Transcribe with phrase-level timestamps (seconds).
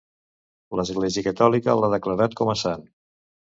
[0.79, 2.89] L'Església Catòlica l'ha declarat com a sant.